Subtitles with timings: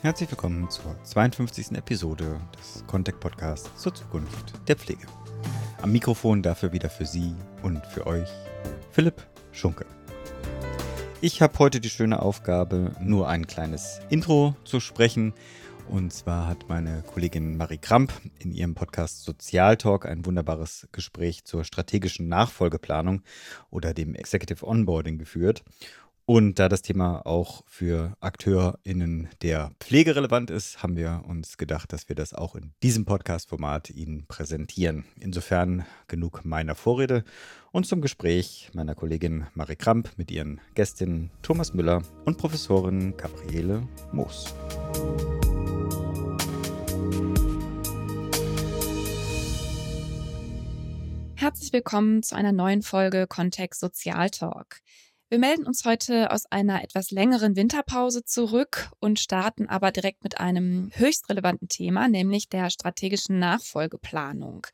[0.00, 1.72] Herzlich willkommen zur 52.
[1.72, 5.04] Episode des Contact Podcasts zur Zukunft der Pflege.
[5.82, 7.34] Am Mikrofon dafür wieder für Sie
[7.64, 8.28] und für euch
[8.92, 9.86] Philipp Schunke.
[11.20, 15.34] Ich habe heute die schöne Aufgabe, nur ein kleines Intro zu sprechen.
[15.88, 21.64] Und zwar hat meine Kollegin Marie Kramp in ihrem Podcast Sozialtalk ein wunderbares Gespräch zur
[21.64, 23.22] strategischen Nachfolgeplanung
[23.70, 25.64] oder dem Executive Onboarding geführt.
[26.30, 31.90] Und da das Thema auch für AkteurInnen der Pflege relevant ist, haben wir uns gedacht,
[31.90, 35.06] dass wir das auch in diesem Podcast-Format Ihnen präsentieren.
[35.18, 37.24] Insofern genug meiner Vorrede
[37.72, 43.88] und zum Gespräch meiner Kollegin Marie Kramp mit ihren Gästinnen Thomas Müller und Professorin Gabriele
[44.12, 44.54] Moos.
[51.36, 54.82] Herzlich willkommen zu einer neuen Folge Kontext Sozialtalk.
[55.30, 60.40] Wir melden uns heute aus einer etwas längeren Winterpause zurück und starten aber direkt mit
[60.40, 64.66] einem höchst relevanten Thema, nämlich der strategischen Nachfolgeplanung.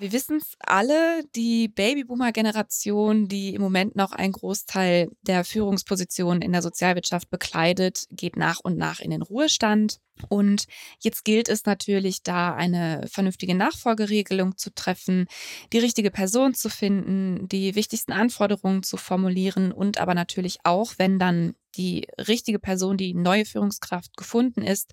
[0.00, 6.52] Wir wissen es alle, die Babyboomer-Generation, die im Moment noch einen Großteil der Führungspositionen in
[6.52, 9.98] der Sozialwirtschaft bekleidet, geht nach und nach in den Ruhestand.
[10.28, 10.66] Und
[11.00, 15.26] jetzt gilt es natürlich, da eine vernünftige Nachfolgeregelung zu treffen,
[15.72, 21.18] die richtige Person zu finden, die wichtigsten Anforderungen zu formulieren und aber natürlich auch, wenn
[21.18, 24.92] dann die richtige Person, die neue Führungskraft gefunden ist,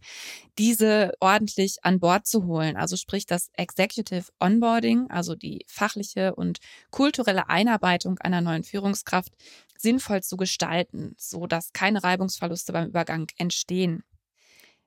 [0.58, 2.78] diese ordentlich an Bord zu holen.
[2.78, 6.60] Also sprich das Executive Onboarding, also die fachliche und
[6.92, 9.34] kulturelle Einarbeitung einer neuen Führungskraft
[9.78, 14.04] sinnvoll zu gestalten, so dass keine Reibungsverluste beim Übergang entstehen.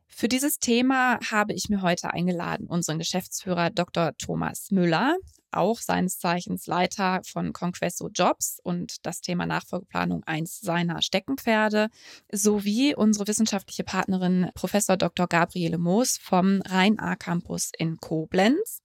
[0.06, 4.17] Für dieses Thema habe ich mir heute eingeladen unseren Geschäftsführer Dr.
[4.17, 5.17] Thomas Müller,
[5.52, 11.88] auch seines Zeichens Leiter von Conquesto Jobs und das Thema Nachfolgeplanung eins seiner Steckenpferde,
[12.32, 15.27] sowie unsere wissenschaftliche Partnerin Professor Dr.
[15.27, 18.80] Gabriele Moos vom Rhein-A-Campus in Koblenz.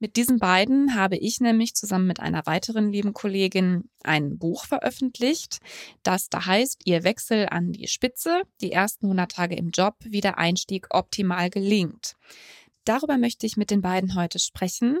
[0.00, 5.60] Mit diesen beiden habe ich nämlich zusammen mit einer weiteren lieben Kollegin ein Buch veröffentlicht,
[6.02, 10.20] das da heißt Ihr Wechsel an die Spitze, die ersten 100 Tage im Job, wie
[10.20, 12.16] der Einstieg optimal gelingt.
[12.84, 14.98] Darüber möchte ich mit den beiden heute sprechen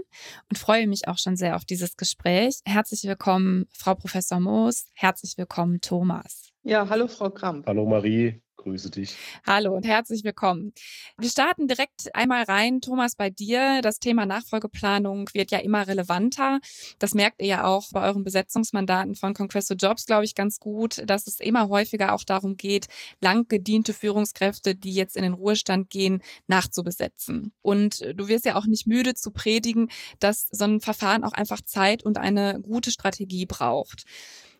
[0.48, 2.60] und freue mich auch schon sehr auf dieses Gespräch.
[2.64, 4.86] Herzlich willkommen, Frau Professor Moos.
[4.94, 6.50] Herzlich willkommen, Thomas.
[6.62, 7.66] Ja, hallo, Frau Kramp.
[7.66, 9.14] Hallo, Marie grüße dich.
[9.46, 10.72] Hallo und herzlich willkommen.
[11.18, 12.80] Wir starten direkt einmal rein.
[12.80, 13.82] Thomas, bei dir.
[13.82, 16.60] Das Thema Nachfolgeplanung wird ja immer relevanter.
[16.98, 21.02] Das merkt ihr ja auch bei euren Besetzungsmandaten von Conquesto Jobs, glaube ich, ganz gut,
[21.04, 22.86] dass es immer häufiger auch darum geht,
[23.20, 27.52] lang gediente Führungskräfte, die jetzt in den Ruhestand gehen, nachzubesetzen.
[27.60, 31.60] Und du wirst ja auch nicht müde zu predigen, dass so ein Verfahren auch einfach
[31.60, 34.04] Zeit und eine gute Strategie braucht.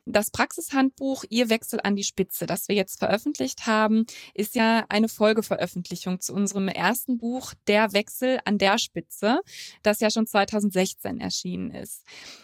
[0.07, 4.05] Das Praxishandbuch Ihr Wechsel an die Spitze, das wir jetzt veröffentlicht haben,
[4.35, 9.41] ist ja eine Folgeveröffentlichung zu unserem ersten Buch Der Wechsel an der Spitze,
[9.83, 12.03] das ja schon 2016 erschienen ist.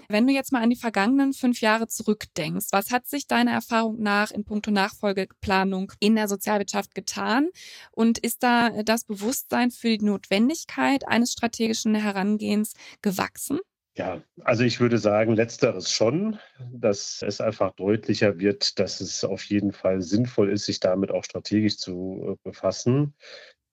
[0.09, 4.01] Wenn du jetzt mal an die vergangenen fünf Jahre zurückdenkst, was hat sich deiner Erfahrung
[4.01, 7.51] nach in puncto Nachfolgeplanung in der Sozialwirtschaft getan?
[7.93, 12.73] Und ist da das Bewusstsein für die Notwendigkeit eines strategischen Herangehens
[13.03, 13.61] gewachsen?
[13.97, 16.39] Ja, also ich würde sagen, letzteres schon,
[16.73, 21.25] dass es einfach deutlicher wird, dass es auf jeden Fall sinnvoll ist, sich damit auch
[21.25, 23.15] strategisch zu äh, befassen.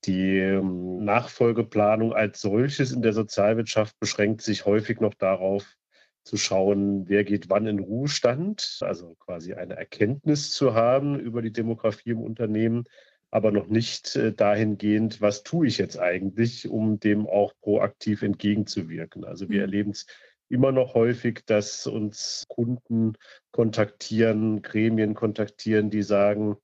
[0.06, 5.78] Die ähm, Nachfolgeplanung als solches in der Sozialwirtschaft beschränkt sich häufig noch darauf,
[6.28, 11.54] zu schauen, wer geht wann in Ruhestand, also quasi eine Erkenntnis zu haben über die
[11.54, 12.84] Demografie im Unternehmen
[13.32, 19.26] aber noch nicht äh, dahingehend, was tue ich jetzt eigentlich, um dem auch proaktiv entgegenzuwirken.
[19.26, 19.62] Also wir mhm.
[19.62, 20.06] erleben es
[20.50, 23.14] immer noch häufig, dass uns Kunden
[23.52, 26.58] kontaktieren, Gremien kontaktieren, die sagen,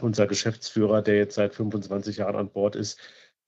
[0.00, 2.98] unser Geschäftsführer, der jetzt seit 25 Jahren an Bord ist,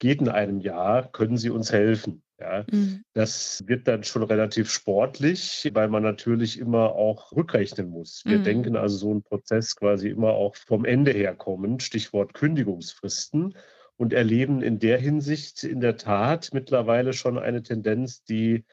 [0.03, 2.25] geht in einem Jahr, können Sie uns helfen?
[2.41, 3.05] Ja, mhm.
[3.13, 8.23] Das wird dann schon relativ sportlich, weil man natürlich immer auch rückrechnen muss.
[8.27, 8.45] Wir mhm.
[8.45, 13.55] denken also so einen Prozess quasi immer auch vom Ende her kommen, Stichwort Kündigungsfristen
[13.97, 18.65] und erleben in der Hinsicht in der Tat mittlerweile schon eine Tendenz, die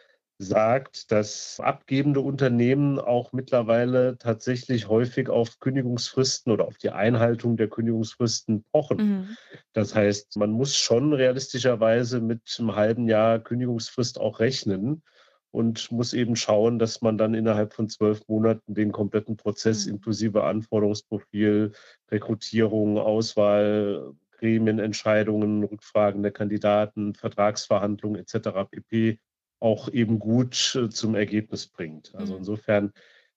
[0.42, 7.68] sagt, dass abgebende Unternehmen auch mittlerweile tatsächlich häufig auf Kündigungsfristen oder auf die Einhaltung der
[7.68, 8.98] Kündigungsfristen pochen.
[8.98, 9.38] Mhm.
[9.74, 15.04] Das heißt, man muss schon realistischerweise mit einem halben Jahr Kündigungsfrist auch rechnen
[15.52, 19.96] und muss eben schauen, dass man dann innerhalb von zwölf Monaten den kompletten Prozess mhm.
[19.96, 21.74] inklusive Anforderungsprofil,
[22.10, 28.70] Rekrutierung, Auswahl, Gremienentscheidungen, Rückfragen der Kandidaten, Vertragsverhandlungen etc.
[28.72, 29.20] pp
[29.60, 32.14] auch eben gut äh, zum Ergebnis bringt.
[32.16, 32.40] Also mhm.
[32.40, 32.94] insofern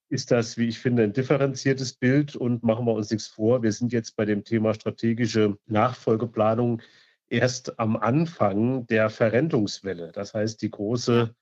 [0.08, 3.62] ist das, wie ich finde, ein differenziertes Bild und machen wir uns nichts vor.
[3.62, 6.82] Wir sind jetzt bei dem Thema strategische Nachfolgeplanung
[7.30, 10.12] erst am Anfang der Verrentungswelle.
[10.12, 11.34] Das heißt, die große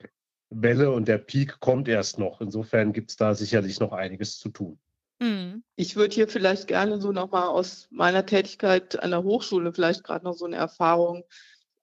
[0.51, 2.41] Welle und der Peak kommt erst noch.
[2.41, 4.79] Insofern gibt es da sicherlich noch einiges zu tun.
[5.21, 5.65] Hm.
[5.77, 10.25] Ich würde hier vielleicht gerne so nochmal aus meiner Tätigkeit an der Hochschule vielleicht gerade
[10.25, 11.25] noch so eine Erfahrung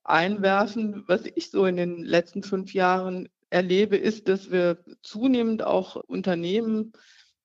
[0.08, 1.04] einwerfen.
[1.06, 6.92] Was ich so in den letzten fünf Jahren erlebe, ist, dass wir zunehmend auch Unternehmen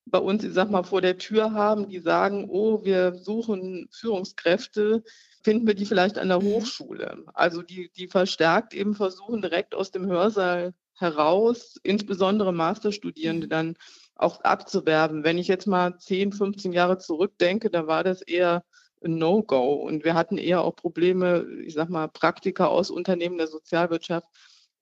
[0.05, 5.03] bei uns, ich sag mal, vor der Tür haben, die sagen, oh, wir suchen Führungskräfte,
[5.43, 6.45] finden wir die vielleicht an der mhm.
[6.45, 7.23] Hochschule.
[7.33, 13.75] Also die, die verstärkt eben versuchen, direkt aus dem Hörsaal heraus, insbesondere Masterstudierende, dann
[14.15, 15.23] auch abzuwerben.
[15.23, 18.63] Wenn ich jetzt mal 10, 15 Jahre zurückdenke, da war das eher
[19.03, 19.73] No-Go.
[19.73, 24.27] Und wir hatten eher auch Probleme, ich sag mal, Praktiker aus Unternehmen der Sozialwirtschaft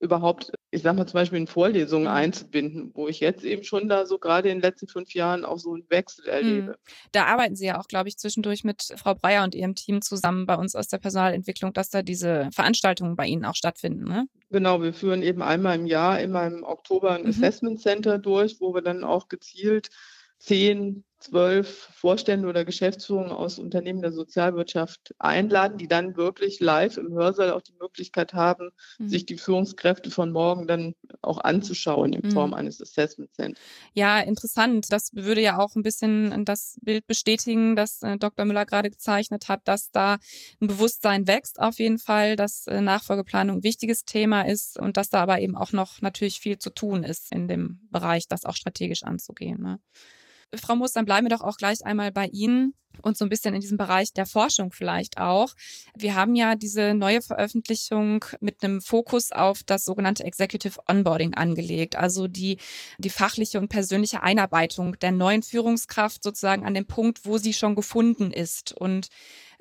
[0.02, 2.10] überhaupt, ich sag mal zum Beispiel in Vorlesungen mhm.
[2.10, 5.58] einzubinden, wo ich jetzt eben schon da so gerade in den letzten fünf Jahren auch
[5.58, 6.30] so einen Wechsel mhm.
[6.30, 6.76] erlebe.
[7.12, 10.44] Da arbeiten Sie ja auch, glaube ich, zwischendurch mit Frau Breyer und ihrem Team zusammen
[10.44, 14.04] bei uns aus der Personalentwicklung, dass da diese Veranstaltungen bei Ihnen auch stattfinden.
[14.04, 14.26] Ne?
[14.50, 17.28] Genau, wir führen eben einmal im Jahr, immer im Oktober ein mhm.
[17.28, 19.88] Assessment Center durch, wo wir dann auch gezielt
[20.38, 27.12] zehn zwölf Vorstände oder Geschäftsführungen aus Unternehmen der Sozialwirtschaft einladen, die dann wirklich live im
[27.12, 29.08] Hörsaal auch die Möglichkeit haben, mhm.
[29.08, 32.54] sich die Führungskräfte von morgen dann auch anzuschauen in Form mhm.
[32.54, 33.62] eines Assessment Centers.
[33.94, 34.86] Ja, interessant.
[34.90, 38.44] Das würde ja auch ein bisschen das Bild bestätigen, das äh, Dr.
[38.44, 40.18] Müller gerade gezeichnet hat, dass da
[40.60, 45.08] ein Bewusstsein wächst auf jeden Fall, dass äh, Nachfolgeplanung ein wichtiges Thema ist und dass
[45.08, 48.56] da aber eben auch noch natürlich viel zu tun ist in dem Bereich, das auch
[48.56, 49.60] strategisch anzugehen.
[49.62, 49.78] Ne?
[50.54, 53.54] Frau Moos, dann bleiben wir doch auch gleich einmal bei Ihnen und so ein bisschen
[53.54, 55.54] in diesem Bereich der Forschung vielleicht auch.
[55.96, 61.96] Wir haben ja diese neue Veröffentlichung mit einem Fokus auf das sogenannte Executive Onboarding angelegt,
[61.96, 62.58] also die,
[62.98, 67.74] die fachliche und persönliche Einarbeitung der neuen Führungskraft sozusagen an dem Punkt, wo sie schon
[67.74, 68.72] gefunden ist.
[68.72, 69.08] Und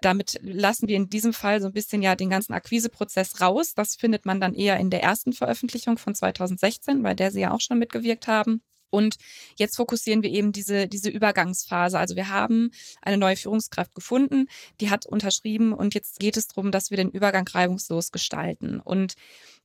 [0.01, 3.73] damit lassen wir in diesem Fall so ein bisschen ja den ganzen Akquiseprozess raus.
[3.75, 7.51] Das findet man dann eher in der ersten Veröffentlichung von 2016, bei der Sie ja
[7.51, 8.61] auch schon mitgewirkt haben.
[8.91, 9.15] Und
[9.57, 11.97] jetzt fokussieren wir eben diese, diese Übergangsphase.
[11.97, 12.69] Also wir haben
[13.01, 14.47] eine neue Führungskraft gefunden,
[14.79, 18.79] die hat unterschrieben und jetzt geht es darum, dass wir den Übergang reibungslos gestalten.
[18.79, 19.15] Und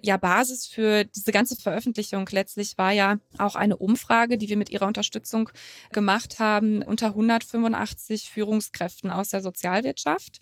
[0.02, 4.70] ja, Basis für diese ganze Veröffentlichung letztlich war ja auch eine Umfrage, die wir mit
[4.70, 5.48] ihrer Unterstützung
[5.90, 10.40] gemacht haben unter 185 Führungskräften aus der Sozialwirtschaft.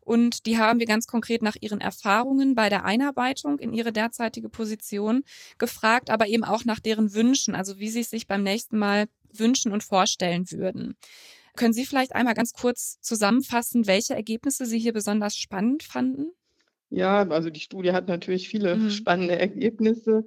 [0.00, 4.48] Und die haben wir ganz konkret nach ihren Erfahrungen bei der Einarbeitung in ihre derzeitige
[4.48, 5.22] Position
[5.58, 9.06] gefragt, aber eben auch nach deren Wünschen, also wie sie es sich beim nächsten Mal
[9.32, 10.96] wünschen und vorstellen würden.
[11.56, 16.30] Können Sie vielleicht einmal ganz kurz zusammenfassen, welche Ergebnisse Sie hier besonders spannend fanden?
[16.90, 18.90] Ja, also die Studie hat natürlich viele mhm.
[18.90, 20.24] spannende Ergebnisse.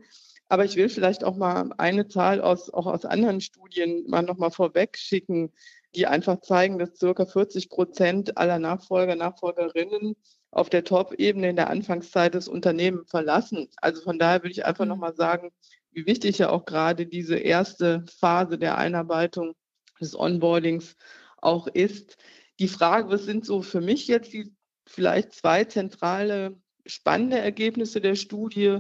[0.48, 4.52] Aber ich will vielleicht auch mal eine Zahl aus, auch aus anderen Studien mal nochmal
[4.52, 5.54] vorweg schicken,
[5.96, 10.16] die einfach zeigen, dass circa 40 Prozent aller Nachfolger, Nachfolgerinnen
[10.52, 13.70] auf der Top-Ebene in der Anfangszeit des Unternehmens verlassen.
[13.78, 14.90] Also von daher würde ich einfach mhm.
[14.90, 15.52] nochmal sagen,
[15.92, 19.56] wie wichtig ja auch gerade diese erste Phase der Einarbeitung
[20.02, 20.96] des Onboardings
[21.38, 22.18] auch ist.
[22.60, 24.54] Die Frage, was sind so für mich jetzt die
[24.92, 28.80] vielleicht zwei zentrale spannende Ergebnisse der Studie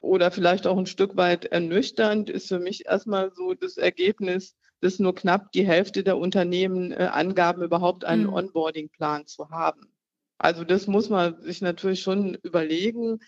[0.00, 4.98] oder vielleicht auch ein Stück weit ernüchternd ist für mich erstmal so das Ergebnis, dass
[4.98, 8.34] nur knapp die Hälfte der Unternehmen äh, angaben, überhaupt einen mhm.
[8.34, 9.92] Onboarding-Plan zu haben.
[10.38, 13.18] Also das muss man sich natürlich schon überlegen.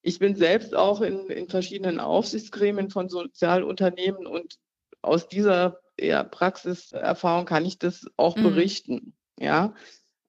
[0.00, 4.56] Ich bin selbst auch in, in verschiedenen Aufsichtsgremien von Sozialunternehmen und
[5.02, 8.44] aus dieser eher Praxiserfahrung kann ich das auch mhm.
[8.44, 9.14] berichten.
[9.38, 9.74] Ja,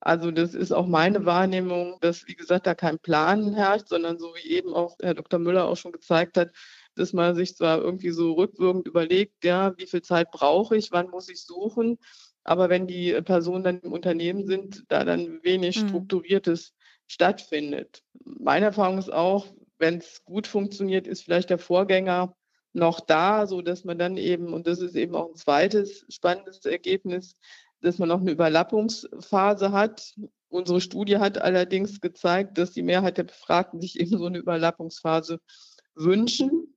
[0.05, 4.35] also das ist auch meine Wahrnehmung, dass, wie gesagt, da kein Plan herrscht, sondern so
[4.35, 5.39] wie eben auch Herr Dr.
[5.39, 6.51] Müller auch schon gezeigt hat,
[6.93, 11.09] dass man sich zwar irgendwie so rückwirkend überlegt, ja, wie viel Zeit brauche ich, wann
[11.09, 11.97] muss ich suchen,
[12.43, 15.89] aber wenn die Personen dann im Unternehmen sind, da dann wenig mhm.
[15.89, 16.75] Strukturiertes
[17.07, 18.03] stattfindet.
[18.23, 19.47] Meine Erfahrung ist auch,
[19.79, 22.35] wenn es gut funktioniert, ist vielleicht der Vorgänger
[22.73, 26.63] noch da, so dass man dann eben, und das ist eben auch ein zweites spannendes
[26.65, 27.33] Ergebnis,
[27.81, 30.13] dass man noch eine Überlappungsphase hat.
[30.49, 35.39] Unsere Studie hat allerdings gezeigt, dass die Mehrheit der Befragten sich eben so eine Überlappungsphase
[35.95, 36.75] wünschen.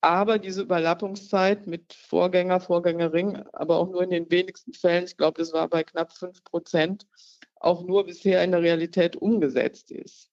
[0.00, 5.38] Aber diese Überlappungszeit mit Vorgänger, Vorgängerin, aber auch nur in den wenigsten Fällen, ich glaube,
[5.38, 7.06] das war bei knapp fünf Prozent,
[7.56, 10.30] auch nur bisher in der Realität umgesetzt ist.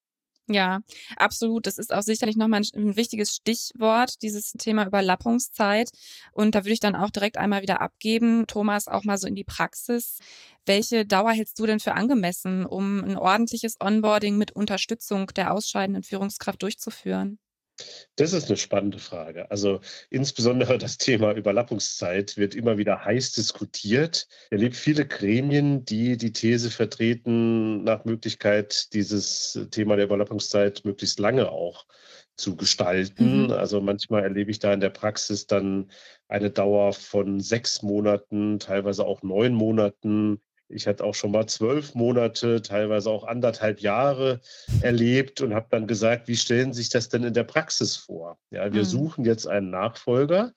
[0.48, 0.82] Ja,
[1.18, 1.66] absolut.
[1.66, 5.90] Das ist auch sicherlich nochmal ein, wichtiges Stichwort, dieses Thema Überlappungszeit.
[6.34, 9.34] Und da würde ich dann auch direkt einmal wieder abgeben, Thomas, auch mal so in
[9.36, 10.20] die Praxis.
[10.68, 16.04] Welche Dauer hältst du denn für angemessen, um ein ordentliches Onboarding mit Unterstützung der ausscheidenden
[16.04, 17.40] Führungskraft durchzuführen?
[18.16, 19.52] Das ist eine spannende Frage.
[19.52, 24.28] Also insbesondere das Thema Überlappungszeit wird immer wieder heiß diskutiert.
[24.46, 31.20] Ich erlebe viele Gremien, die die These vertreten, nach Möglichkeit dieses Thema der Überlappungszeit möglichst
[31.20, 31.86] lange auch
[32.38, 33.44] zu gestalten.
[33.44, 33.52] Mhm.
[33.52, 35.92] Also manchmal erlebe ich da in der Praxis dann
[36.28, 40.42] eine Dauer von sechs Monaten, teilweise auch neun Monaten.
[40.68, 44.42] Ich hatte auch schon mal zwölf Monate, teilweise auch anderthalb Jahre
[44.82, 48.40] erlebt und habe dann gesagt, wie stellen Sie sich das denn in der Praxis vor?
[48.50, 48.86] Ja, wir mhm.
[48.86, 50.54] suchen jetzt einen Nachfolger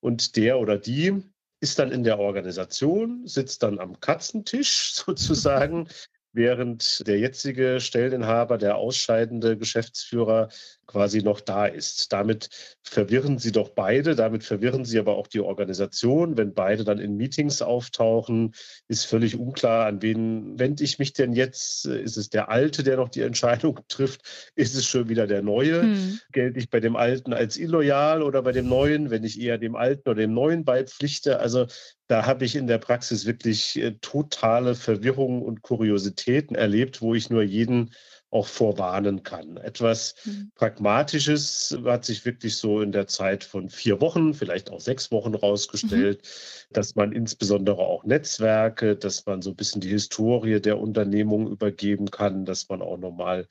[0.00, 1.22] und der oder die
[1.60, 5.88] ist dann in der Organisation, sitzt dann am Katzentisch sozusagen,
[6.36, 10.48] während der jetzige Stelleninhaber, der ausscheidende Geschäftsführer,
[10.86, 12.12] quasi noch da ist.
[12.12, 12.48] Damit
[12.82, 16.36] verwirren sie doch beide, damit verwirren sie aber auch die Organisation.
[16.36, 18.54] Wenn beide dann in Meetings auftauchen,
[18.86, 21.86] ist völlig unklar, an wen wende ich mich denn jetzt?
[21.86, 24.52] Ist es der Alte, der noch die Entscheidung trifft?
[24.54, 25.82] Ist es schon wieder der Neue?
[25.82, 26.20] Hm.
[26.32, 29.74] Gelte ich bei dem Alten als illoyal oder bei dem Neuen, wenn ich eher dem
[29.74, 31.40] Alten oder dem Neuen beipflichte?
[31.40, 31.66] Also
[32.08, 37.30] da habe ich in der Praxis wirklich äh, totale Verwirrung und Kuriositäten erlebt, wo ich
[37.30, 37.90] nur jeden
[38.30, 39.56] auch vorwarnen kann.
[39.56, 40.50] Etwas mhm.
[40.54, 45.34] Pragmatisches hat sich wirklich so in der Zeit von vier Wochen, vielleicht auch sechs Wochen
[45.34, 46.74] rausgestellt, mhm.
[46.74, 52.10] dass man insbesondere auch Netzwerke, dass man so ein bisschen die Historie der Unternehmung übergeben
[52.10, 53.46] kann, dass man auch nochmal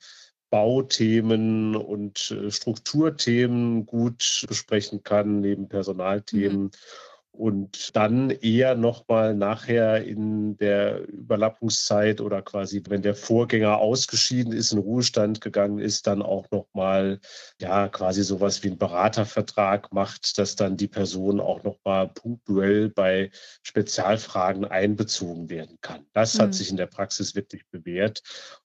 [0.50, 6.64] Bauthemen und äh, Strukturthemen gut besprechen kann, neben Personalthemen.
[6.64, 6.70] Mhm
[7.36, 14.72] und dann eher nochmal nachher in der Überlappungszeit oder quasi, wenn der Vorgänger ausgeschieden ist,
[14.72, 17.20] in Ruhestand gegangen ist, dann auch nochmal,
[17.60, 23.30] ja, quasi sowas wie ein Beratervertrag macht, dass dann die Person auch nochmal punktuell bei
[23.62, 26.06] Spezialfragen einbezogen werden kann.
[26.12, 26.42] Das mhm.
[26.42, 28.22] hat sich in der Praxis wirklich bewährt.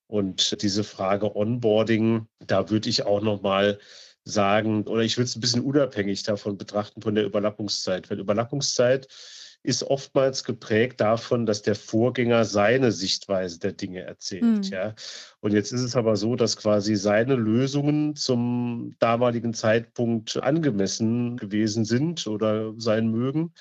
[0.07, 3.79] Und diese Frage Onboarding, da würde ich auch nochmal
[4.31, 8.09] sagen, oder ich würde es ein bisschen unabhängig davon betrachten, von der Überlappungszeit.
[8.09, 9.07] Weil Überlappungszeit
[9.63, 14.43] ist oftmals geprägt davon, dass der Vorgänger seine Sichtweise der Dinge erzählt.
[14.43, 14.63] Mhm.
[14.63, 14.95] Ja.
[15.39, 21.85] Und jetzt ist es aber so, dass quasi seine Lösungen zum damaligen Zeitpunkt angemessen gewesen
[21.85, 23.53] sind oder sein mögen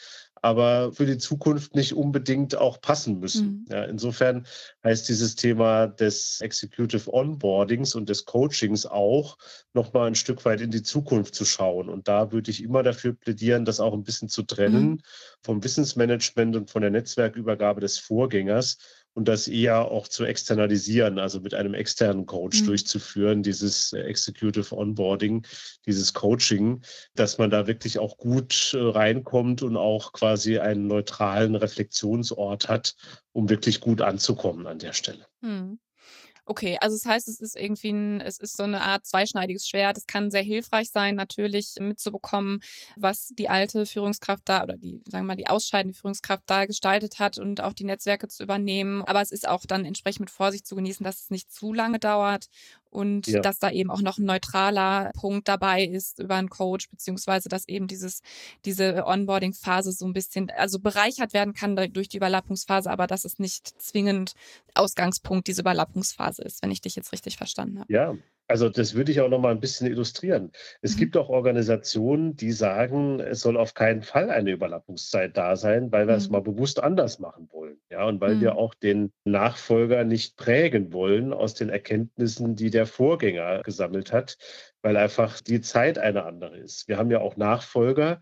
[0.42, 3.66] aber für die Zukunft nicht unbedingt auch passen müssen.
[3.68, 3.75] Mhm.
[3.75, 4.47] Ja, insofern
[4.85, 9.37] heißt dieses Thema des Executive Onboardings und des Coachings auch,
[9.73, 11.88] nochmal ein Stück weit in die Zukunft zu schauen.
[11.88, 15.00] Und da würde ich immer dafür plädieren, das auch ein bisschen zu trennen mhm.
[15.42, 18.78] vom Wissensmanagement und von der Netzwerkübergabe des Vorgängers
[19.14, 22.66] und das eher auch zu externalisieren, also mit einem externen Coach mhm.
[22.66, 25.46] durchzuführen, dieses äh, Executive Onboarding,
[25.86, 26.82] dieses Coaching,
[27.14, 32.94] dass man da wirklich auch gut äh, reinkommt und auch quasi einen neutralen Reflexionsort hat,
[33.32, 35.26] um wirklich gut anzukommen an der Stelle.
[35.40, 35.78] Mhm.
[36.50, 39.97] Okay, also das heißt, es ist irgendwie ein, es ist so eine Art zweischneidiges Schwert.
[39.97, 42.59] Es kann sehr hilfreich sein, natürlich mitzubekommen,
[42.97, 47.21] was die alte Führungskraft da oder die, sagen wir mal, die ausscheidende Führungskraft da gestaltet
[47.21, 49.02] hat und auch die Netzwerke zu übernehmen.
[49.04, 52.00] Aber es ist auch dann entsprechend mit Vorsicht zu genießen, dass es nicht zu lange
[52.00, 52.47] dauert
[52.90, 53.40] und ja.
[53.40, 57.66] dass da eben auch noch ein neutraler Punkt dabei ist über einen Coach, beziehungsweise dass
[57.68, 58.23] eben dieses,
[58.64, 63.38] diese Onboarding-Phase so ein bisschen, also bereichert werden kann durch die Überlappungsphase, aber dass es
[63.38, 64.35] nicht zwingend
[64.75, 67.92] Ausgangspunkt diese Überlappungsphase ist, wenn ich dich jetzt richtig verstanden habe.
[67.92, 68.16] Ja,
[68.50, 70.50] also das würde ich auch noch mal ein bisschen illustrieren.
[70.83, 70.99] Es mhm.
[70.99, 76.09] gibt auch Organisationen, die sagen, es soll auf keinen Fall eine Überlappungszeit da sein, weil
[76.09, 76.19] wir mhm.
[76.19, 77.78] es mal bewusst anders machen wollen.
[77.90, 78.40] Ja, und weil mhm.
[78.40, 84.37] wir auch den Nachfolger nicht prägen wollen aus den Erkenntnissen, die der Vorgänger gesammelt hat,
[84.83, 86.88] weil einfach die Zeit eine andere ist.
[86.88, 88.21] Wir haben ja auch Nachfolger,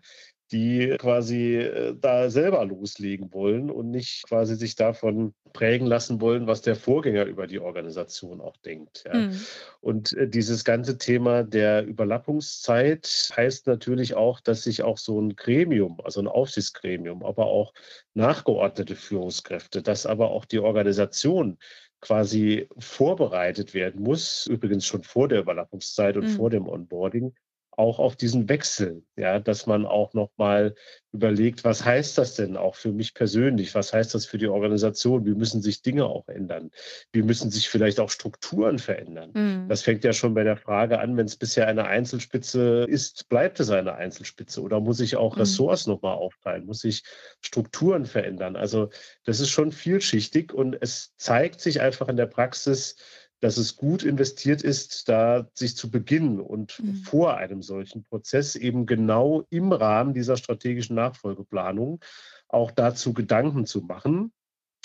[0.51, 6.47] die quasi äh, da selber loslegen wollen und nicht quasi sich davon prägen lassen wollen,
[6.47, 9.03] was der Vorgänger über die Organisation auch denkt.
[9.05, 9.13] Ja.
[9.15, 9.41] Mhm.
[9.81, 15.35] Und äh, dieses ganze Thema der Überlappungszeit heißt natürlich auch, dass sich auch so ein
[15.35, 17.73] Gremium, also ein Aufsichtsgremium, aber auch
[18.13, 21.57] nachgeordnete Führungskräfte, dass aber auch die Organisation
[22.01, 26.35] quasi vorbereitet werden muss, übrigens schon vor der Überlappungszeit und mhm.
[26.35, 27.33] vor dem Onboarding,
[27.79, 30.75] auch auf diesen Wechsel, ja, dass man auch nochmal
[31.13, 33.73] überlegt, was heißt das denn auch für mich persönlich?
[33.73, 35.25] Was heißt das für die Organisation?
[35.25, 36.71] Wie müssen sich Dinge auch ändern?
[37.13, 39.31] Wie müssen sich vielleicht auch Strukturen verändern?
[39.33, 39.69] Mhm.
[39.69, 43.61] Das fängt ja schon bei der Frage an, wenn es bisher eine Einzelspitze ist, bleibt
[43.61, 45.41] es eine Einzelspitze oder muss ich auch mhm.
[45.41, 46.65] Ressorts nochmal aufteilen?
[46.65, 47.03] Muss ich
[47.41, 48.57] Strukturen verändern?
[48.57, 48.89] Also
[49.23, 52.97] das ist schon vielschichtig und es zeigt sich einfach in der Praxis,
[53.41, 56.95] dass es gut investiert ist, da sich zu beginnen und mhm.
[56.95, 61.99] vor einem solchen Prozess eben genau im Rahmen dieser strategischen Nachfolgeplanung
[62.47, 64.31] auch dazu Gedanken zu machen.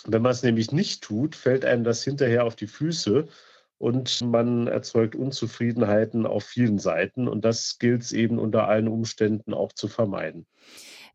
[0.07, 3.27] Wenn man es nämlich nicht tut, fällt einem das hinterher auf die Füße
[3.79, 7.27] und man erzeugt Unzufriedenheiten auf vielen Seiten.
[7.27, 10.47] Und das gilt es eben unter allen Umständen auch zu vermeiden.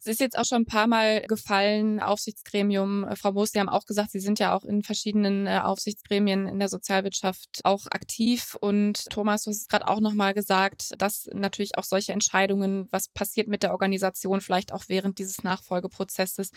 [0.01, 3.03] Es ist jetzt auch schon ein paar Mal gefallen, Aufsichtsgremium.
[3.03, 6.48] Äh, Frau Moos, Sie haben auch gesagt, Sie sind ja auch in verschiedenen äh, Aufsichtsgremien
[6.48, 8.56] in der Sozialwirtschaft auch aktiv.
[8.62, 13.10] Und Thomas, du hast es gerade auch nochmal gesagt, dass natürlich auch solche Entscheidungen, was
[13.10, 16.51] passiert mit der Organisation, vielleicht auch während dieses Nachfolgeprozesses,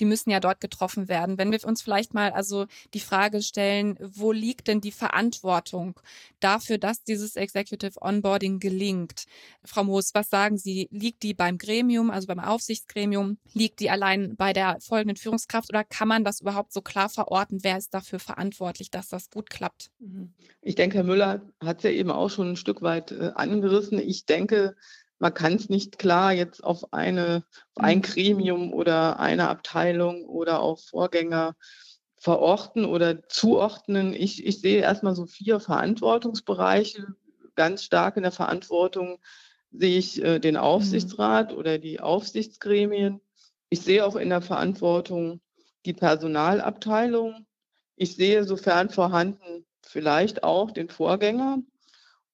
[0.00, 1.38] die müssen ja dort getroffen werden.
[1.38, 6.00] Wenn wir uns vielleicht mal also die Frage stellen, wo liegt denn die Verantwortung
[6.40, 9.26] dafür, dass dieses Executive Onboarding gelingt?
[9.64, 10.88] Frau Moos, was sagen Sie?
[10.90, 12.87] Liegt die beim Gremium, also beim Aufsichtsgremium?
[12.88, 13.38] Aufsichtsgremium?
[13.52, 17.62] Liegt die allein bei der folgenden Führungskraft oder kann man das überhaupt so klar verorten?
[17.62, 19.90] Wer ist dafür verantwortlich, dass das gut klappt?
[19.98, 20.32] Mhm.
[20.62, 23.98] Ich denke, Herr Müller hat es ja eben auch schon ein Stück weit äh, angerissen.
[23.98, 24.74] Ich denke,
[25.18, 28.02] man kann es nicht klar jetzt auf eine, auf ein mhm.
[28.02, 31.56] Gremium oder eine Abteilung oder auf Vorgänger
[32.16, 34.12] verorten oder zuordnen.
[34.12, 37.06] Ich, ich sehe erstmal so vier Verantwortungsbereiche
[37.54, 39.18] ganz stark in der Verantwortung
[39.70, 40.60] sehe ich äh, den mhm.
[40.60, 41.58] Aufsichtsrat mhm.
[41.58, 43.20] oder die Aufsichtsgremien.
[43.70, 45.40] Ich sehe auch in der Verantwortung
[45.84, 47.46] die Personalabteilung.
[47.96, 51.58] Ich sehe, sofern vorhanden, vielleicht auch den Vorgänger.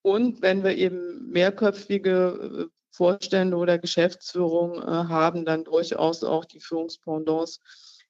[0.02, 6.60] Und wenn wir eben mehrköpfige äh, Vorstände oder Geschäftsführung äh, haben, dann durchaus auch die
[6.60, 7.60] Führungspendants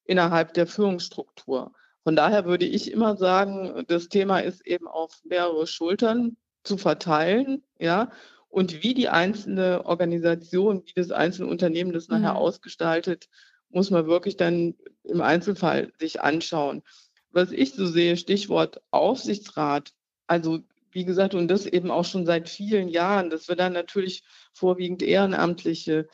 [0.04, 1.72] innerhalb der Führungsstruktur.
[2.02, 7.62] Von daher würde ich immer sagen, das Thema ist eben auf mehrere Schultern zu verteilen,
[7.78, 8.10] ja,
[8.54, 12.20] und wie die einzelne Organisation, wie das einzelne Unternehmen das mhm.
[12.20, 13.28] nachher ausgestaltet,
[13.68, 16.84] muss man wirklich dann im Einzelfall sich anschauen.
[17.32, 19.92] Was ich so sehe, Stichwort Aufsichtsrat,
[20.28, 20.60] also
[20.92, 25.02] wie gesagt, und das eben auch schon seit vielen Jahren, dass wir dann natürlich vorwiegend
[25.02, 26.06] ehrenamtliche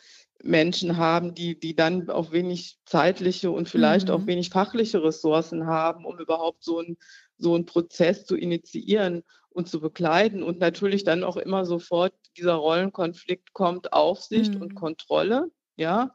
[0.42, 4.14] Menschen haben, die, die dann auch wenig zeitliche und vielleicht mhm.
[4.14, 6.97] auch wenig fachliche Ressourcen haben, um überhaupt so ein
[7.37, 12.54] so einen Prozess zu initiieren und zu begleiten und natürlich dann auch immer sofort dieser
[12.54, 14.62] Rollenkonflikt kommt, Aufsicht mhm.
[14.62, 16.14] und Kontrolle, ja,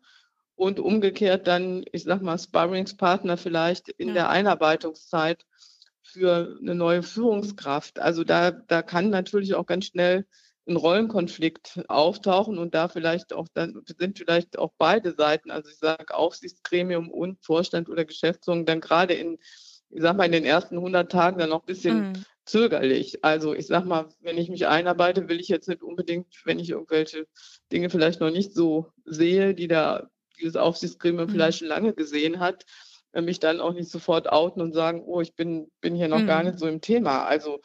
[0.55, 4.13] und umgekehrt dann, ich sag mal, Sparringspartner vielleicht in ja.
[4.13, 5.45] der Einarbeitungszeit
[6.01, 7.99] für eine neue Führungskraft.
[7.99, 10.25] Also da, da kann natürlich auch ganz schnell
[10.67, 15.78] ein Rollenkonflikt auftauchen und da vielleicht auch dann sind vielleicht auch beide Seiten, also ich
[15.78, 19.38] sage Aufsichtsgremium und Vorstand oder Geschäftsführung dann gerade in
[19.89, 22.25] ich sag mal, in den ersten 100 Tagen dann noch ein bisschen mhm.
[22.45, 23.23] Zögerlich.
[23.23, 26.69] Also ich sag mal, wenn ich mich einarbeite, will ich jetzt nicht unbedingt, wenn ich
[26.69, 27.27] irgendwelche
[27.71, 31.31] Dinge vielleicht noch nicht so sehe, die da dieses Aufsichtsgremium mhm.
[31.31, 32.65] vielleicht schon lange gesehen hat,
[33.13, 36.19] äh, mich dann auch nicht sofort outen und sagen, oh, ich bin, bin hier noch
[36.19, 36.27] mhm.
[36.27, 37.25] gar nicht so im Thema.
[37.25, 37.62] Also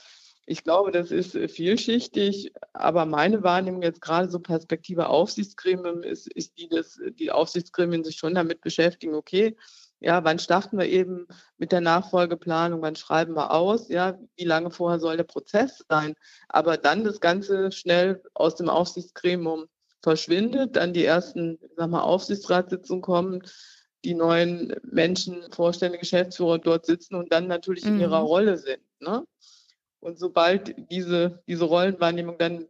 [0.46, 6.26] ich glaube, das ist äh, vielschichtig, aber meine Wahrnehmung jetzt gerade so Perspektive Aufsichtsgremium ist,
[6.32, 9.56] ist die, dass die Aufsichtsgremien sich schon damit beschäftigen, okay,
[10.00, 11.26] ja, wann starten wir eben
[11.58, 12.80] mit der Nachfolgeplanung?
[12.80, 13.88] Wann schreiben wir aus?
[13.88, 16.14] Ja, wie lange vorher soll der Prozess sein?
[16.48, 19.66] Aber dann das Ganze schnell aus dem Aufsichtsgremium
[20.02, 23.42] verschwindet, dann die ersten, sag mal, Aufsichtsratssitzungen kommen,
[24.04, 27.94] die neuen Menschen, Vorstände, Geschäftsführer dort sitzen und dann natürlich mhm.
[27.94, 28.26] in ihrer mhm.
[28.26, 28.80] Rolle sind.
[29.00, 29.24] Ne?
[30.00, 32.66] Und sobald diese, diese Rollenwahrnehmung dann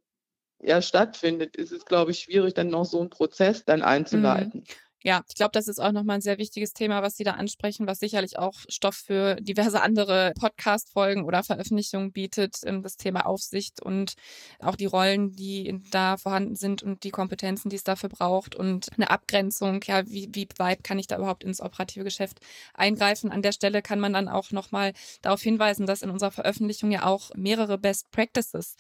[0.61, 4.61] ja stattfindet, ist es, glaube ich, schwierig, dann noch so einen Prozess dann einzuleiten.
[4.61, 4.75] Mhm.
[5.03, 7.87] Ja, ich glaube, das ist auch nochmal ein sehr wichtiges Thema, was Sie da ansprechen,
[7.87, 12.57] was sicherlich auch Stoff für diverse andere Podcast-Folgen oder Veröffentlichungen bietet.
[12.67, 14.13] Ähm, das Thema Aufsicht und
[14.59, 18.89] auch die Rollen, die da vorhanden sind und die Kompetenzen, die es dafür braucht und
[18.95, 19.81] eine Abgrenzung.
[19.87, 22.41] Ja, wie, wie weit kann ich da überhaupt ins operative Geschäft
[22.75, 23.33] eingreifen?
[23.33, 27.07] An der Stelle kann man dann auch nochmal darauf hinweisen, dass in unserer Veröffentlichung ja
[27.07, 28.77] auch mehrere Best Practices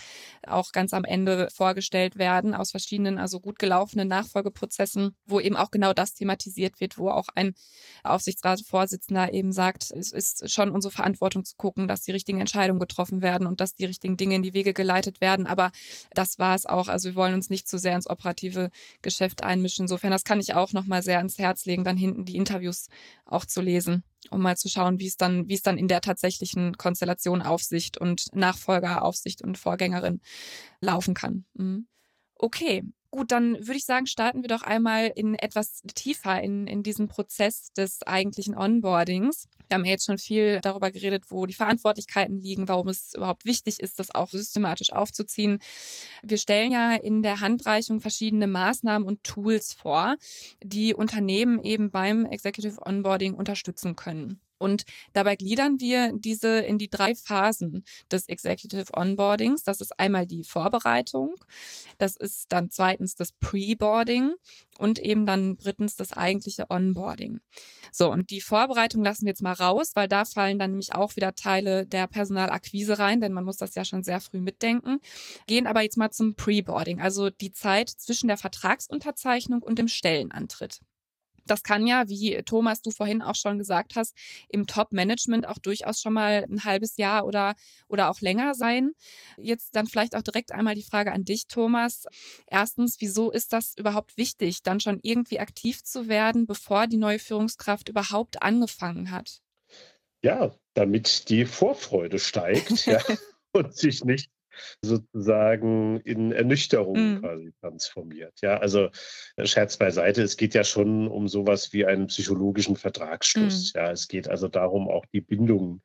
[0.47, 5.71] auch ganz am Ende vorgestellt werden aus verschiedenen, also gut gelaufenen Nachfolgeprozessen, wo eben auch
[5.71, 7.55] genau das das thematisiert wird, wo auch ein
[8.03, 13.23] Aufsichtsratsvorsitzender eben sagt, es ist schon unsere Verantwortung zu gucken, dass die richtigen Entscheidungen getroffen
[13.23, 15.47] werden und dass die richtigen Dinge in die Wege geleitet werden.
[15.47, 15.71] Aber
[16.15, 16.89] das war es auch.
[16.89, 18.71] Also wir wollen uns nicht zu sehr ins operative
[19.03, 19.85] Geschäft einmischen.
[19.85, 22.89] Insofern, das kann ich auch nochmal sehr ans Herz legen, dann hinten die Interviews
[23.25, 26.03] auch zu lesen um mal zu schauen, wie es dann, wie es dann in der
[26.03, 30.21] tatsächlichen Konstellation Aufsicht und Nachfolger, Aufsicht und Vorgängerin
[30.83, 31.47] laufen kann.
[31.55, 31.87] Mhm.
[32.35, 36.85] Okay, Gut, dann würde ich sagen, starten wir doch einmal in etwas tiefer in, in
[36.85, 39.49] diesen Prozess des eigentlichen Onboardings.
[39.67, 43.45] Wir haben ja jetzt schon viel darüber geredet, wo die Verantwortlichkeiten liegen, warum es überhaupt
[43.45, 45.59] wichtig ist, das auch systematisch aufzuziehen.
[46.23, 50.15] Wir stellen ja in der Handreichung verschiedene Maßnahmen und Tools vor,
[50.63, 54.41] die Unternehmen eben beim Executive Onboarding unterstützen können.
[54.61, 59.65] Und dabei gliedern wir diese in die drei Phasen des Executive Onboardings.
[59.65, 61.35] Das ist einmal die Vorbereitung,
[61.99, 64.35] das ist dann zweitens das Preboarding
[64.79, 67.41] und eben dann drittens das eigentliche Onboarding.
[67.91, 71.17] So, und die Vorbereitung lassen wir jetzt mal raus, weil da fallen dann nämlich auch
[71.17, 75.01] wieder Teile der Personalakquise rein, denn man muss das ja schon sehr früh mitdenken.
[75.47, 80.81] Gehen aber jetzt mal zum Preboarding, also die Zeit zwischen der Vertragsunterzeichnung und dem Stellenantritt.
[81.51, 84.15] Das kann ja, wie Thomas du vorhin auch schon gesagt hast,
[84.49, 87.55] im Top-Management auch durchaus schon mal ein halbes Jahr oder,
[87.89, 88.93] oder auch länger sein.
[89.37, 92.05] Jetzt dann vielleicht auch direkt einmal die Frage an dich, Thomas.
[92.47, 97.19] Erstens, wieso ist das überhaupt wichtig, dann schon irgendwie aktiv zu werden, bevor die neue
[97.19, 99.41] Führungskraft überhaupt angefangen hat?
[100.23, 103.01] Ja, damit die Vorfreude steigt ja,
[103.53, 104.31] und sich nicht
[104.83, 107.21] sozusagen in Ernüchterung mhm.
[107.21, 108.35] quasi transformiert.
[108.43, 108.89] Ja, also
[109.37, 113.73] äh, Scherz beiseite, es geht ja schon um sowas wie einen psychologischen Vertragsschluss.
[113.75, 113.81] Mhm.
[113.81, 115.83] Ja, es geht also darum, auch die Bindung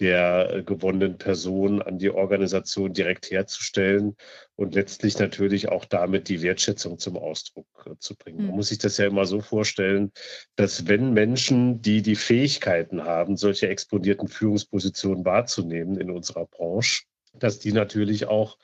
[0.00, 4.16] der äh, gewonnenen Person an die Organisation direkt herzustellen
[4.56, 8.38] und letztlich natürlich auch damit die Wertschätzung zum Ausdruck äh, zu bringen.
[8.38, 8.54] Man mhm.
[8.56, 10.12] muss sich das ja immer so vorstellen,
[10.56, 17.02] dass wenn Menschen, die die Fähigkeiten haben, solche exponierten Führungspositionen wahrzunehmen in unserer Branche,
[17.34, 18.58] dass die natürlich auch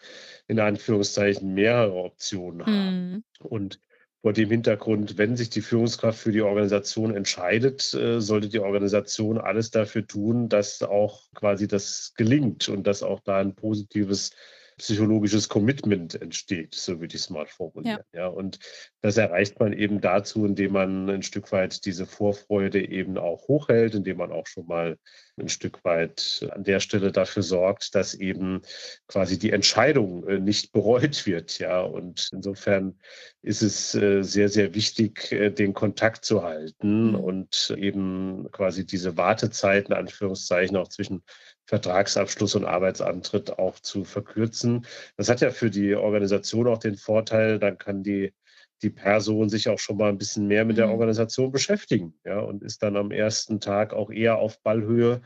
[0.46, 3.10] in Anführungszeichen mehrere Optionen haben.
[3.10, 3.24] Mhm.
[3.40, 3.80] Und
[4.24, 9.36] vor dem Hintergrund, wenn sich die Führungskraft für die Organisation entscheidet, äh, sollte die Organisation
[9.36, 14.30] alles dafür tun, dass auch quasi das gelingt und dass auch da ein positives
[14.76, 18.00] psychologisches Commitment entsteht, so würde ich es mal formulieren.
[18.12, 18.20] Ja.
[18.22, 18.26] ja.
[18.26, 18.58] Und
[19.00, 23.94] das erreicht man eben dazu, indem man ein Stück weit diese Vorfreude eben auch hochhält,
[23.94, 24.98] indem man auch schon mal
[25.36, 28.62] ein Stück weit an der Stelle dafür sorgt, dass eben
[29.08, 31.58] quasi die Entscheidung äh, nicht bereut wird.
[31.58, 32.98] Ja, und insofern
[33.42, 37.14] ist es äh, sehr, sehr wichtig, äh, den Kontakt zu halten mhm.
[37.16, 41.22] und eben quasi diese Wartezeiten, Anführungszeichen, auch zwischen
[41.66, 44.86] Vertragsabschluss und Arbeitsantritt auch zu verkürzen.
[45.16, 48.34] Das hat ja für die Organisation auch den Vorteil, dann kann die,
[48.82, 50.92] die Person sich auch schon mal ein bisschen mehr mit der mhm.
[50.92, 55.22] Organisation beschäftigen ja, und ist dann am ersten Tag auch eher auf Ballhöhe,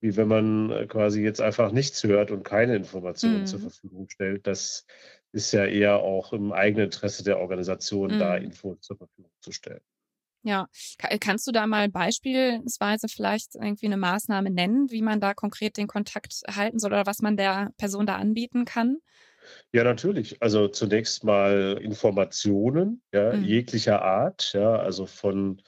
[0.00, 3.46] wie wenn man äh, quasi jetzt einfach nichts hört und keine Informationen mhm.
[3.46, 4.46] zur Verfügung stellt.
[4.46, 4.86] Das
[5.32, 8.18] ist ja eher auch im eigenen Interesse der Organisation, mhm.
[8.18, 9.80] da Infos zur Verfügung zu stellen.
[10.42, 10.66] Ja,
[11.20, 15.88] kannst du da mal beispielsweise vielleicht irgendwie eine Maßnahme nennen, wie man da konkret den
[15.88, 18.98] Kontakt halten soll oder was man der Person da anbieten kann?
[19.72, 20.40] Ja, natürlich.
[20.42, 23.44] Also zunächst mal Informationen, ja, mhm.
[23.44, 25.60] jeglicher Art, ja, also von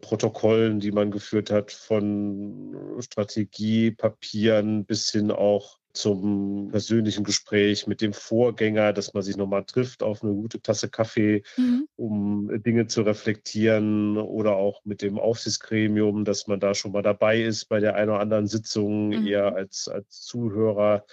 [0.00, 8.12] Protokollen, die man geführt hat, von Strategiepapieren bis hin auch zum persönlichen Gespräch mit dem
[8.12, 11.88] Vorgänger, dass man sich nochmal trifft auf eine gute Tasse Kaffee, mhm.
[11.96, 17.40] um Dinge zu reflektieren oder auch mit dem Aufsichtsgremium, dass man da schon mal dabei
[17.40, 19.26] ist bei der einen oder anderen Sitzung, mhm.
[19.26, 21.04] eher als, als Zuhörer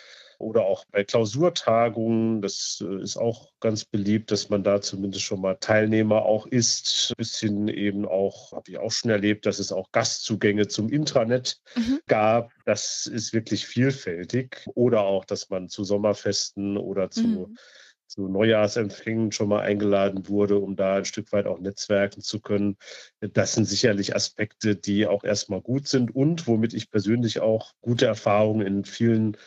[0.42, 2.42] oder auch bei Klausurtagungen.
[2.42, 7.12] Das äh, ist auch ganz beliebt, dass man da zumindest schon mal Teilnehmer auch ist.
[7.12, 11.62] Ein bisschen eben auch, habe ich auch schon erlebt, dass es auch Gastzugänge zum Intranet
[11.76, 12.00] mhm.
[12.08, 12.52] gab.
[12.66, 14.66] Das ist wirklich vielfältig.
[14.76, 17.58] Oder auch, dass man zu Sommerfesten oder zu mhm
[18.12, 22.76] zu Neujahrsempfängen schon mal eingeladen wurde, um da ein Stück weit auch netzwerken zu können.
[23.22, 28.08] Das sind sicherlich Aspekte, die auch erstmal gut sind und womit ich persönlich auch gute
[28.08, 29.38] Erfahrungen in vielen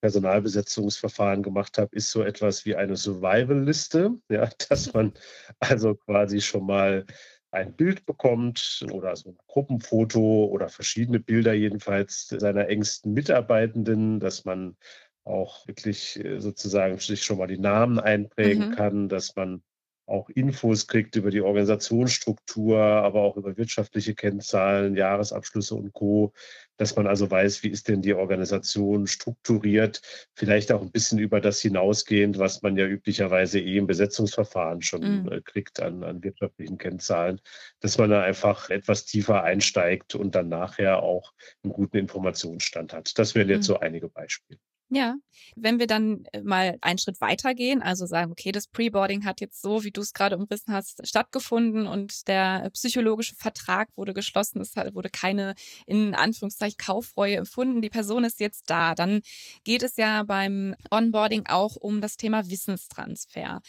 [0.00, 5.12] Personalbesetzungsverfahren gemacht habe, ist so etwas wie eine Survival-Liste, ja, dass man
[5.60, 7.04] also quasi schon mal
[7.50, 14.44] ein Bild bekommt oder so ein Gruppenfoto oder verschiedene Bilder jedenfalls seiner engsten Mitarbeitenden, dass
[14.44, 14.76] man
[15.24, 18.74] auch wirklich äh, sozusagen sich schon mal die Namen einprägen mhm.
[18.74, 19.62] kann, dass man
[20.08, 26.32] auch Infos kriegt über die Organisationsstruktur, aber auch über wirtschaftliche Kennzahlen, Jahresabschlüsse und Co.,
[26.78, 30.00] dass man also weiß, wie ist denn die Organisation strukturiert,
[30.34, 35.22] vielleicht auch ein bisschen über das hinausgehend, was man ja üblicherweise eh im Besetzungsverfahren schon
[35.22, 35.32] mhm.
[35.32, 37.40] Äh, kriegt an, an wirtschaftlichen Kennzahlen,
[37.80, 43.18] dass man da einfach etwas tiefer einsteigt und dann nachher auch einen guten Informationsstand hat.
[43.18, 43.74] Das wären jetzt mhm.
[43.74, 44.60] so einige Beispiele.
[44.90, 45.16] Ja,
[45.54, 49.60] wenn wir dann äh, mal einen Schritt weitergehen, also sagen, okay, das Preboarding hat jetzt
[49.60, 54.74] so, wie du es gerade umrissen hast, stattgefunden und der psychologische Vertrag wurde geschlossen, es
[54.76, 55.54] wurde keine
[55.86, 58.94] in Anführungszeichen Kaufreue empfunden, die Person ist jetzt da.
[58.94, 59.20] Dann
[59.62, 63.60] geht es ja beim Onboarding auch um das Thema Wissenstransfer.